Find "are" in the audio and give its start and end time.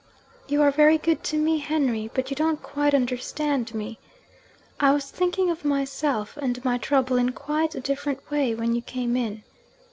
0.63-0.71